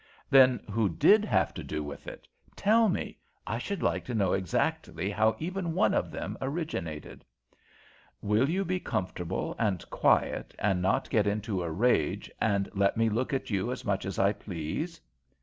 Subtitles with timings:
[0.31, 2.27] "Then who did have to do with it?
[2.55, 7.23] Tell me; I should like to know exactly how even one of them originated."
[8.19, 13.09] "Will you be comfortable and quiet and not get into a rage, and let me
[13.09, 14.99] look at you as much as I please?"